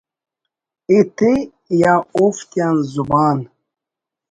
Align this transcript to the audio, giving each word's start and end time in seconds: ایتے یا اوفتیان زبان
ایتے 0.89 1.31
یا 1.81 1.93
اوفتیان 2.15 2.75
زبان 2.93 3.37